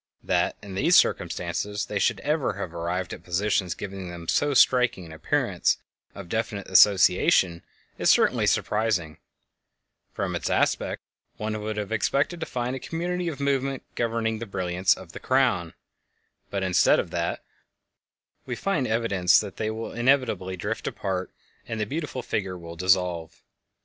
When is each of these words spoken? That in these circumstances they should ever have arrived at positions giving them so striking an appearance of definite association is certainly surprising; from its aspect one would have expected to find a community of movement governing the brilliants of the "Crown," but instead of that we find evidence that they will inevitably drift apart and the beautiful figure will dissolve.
That 0.23 0.57
in 0.63 0.73
these 0.73 0.95
circumstances 0.95 1.85
they 1.85 1.99
should 1.99 2.21
ever 2.21 2.53
have 2.53 2.73
arrived 2.73 3.13
at 3.13 3.23
positions 3.23 3.75
giving 3.75 4.09
them 4.09 4.27
so 4.27 4.55
striking 4.55 5.05
an 5.05 5.11
appearance 5.11 5.77
of 6.15 6.27
definite 6.27 6.67
association 6.67 7.61
is 7.99 8.09
certainly 8.09 8.47
surprising; 8.47 9.19
from 10.11 10.35
its 10.35 10.49
aspect 10.49 11.03
one 11.37 11.61
would 11.61 11.77
have 11.77 11.91
expected 11.91 12.39
to 12.39 12.47
find 12.47 12.75
a 12.75 12.79
community 12.79 13.27
of 13.27 13.39
movement 13.39 13.83
governing 13.93 14.39
the 14.39 14.47
brilliants 14.47 14.97
of 14.97 15.11
the 15.11 15.19
"Crown," 15.19 15.75
but 16.49 16.63
instead 16.63 16.99
of 16.99 17.11
that 17.11 17.43
we 18.47 18.55
find 18.55 18.87
evidence 18.87 19.39
that 19.39 19.57
they 19.57 19.69
will 19.69 19.91
inevitably 19.91 20.57
drift 20.57 20.87
apart 20.87 21.29
and 21.67 21.79
the 21.79 21.85
beautiful 21.85 22.23
figure 22.23 22.57
will 22.57 22.75
dissolve. 22.75 23.43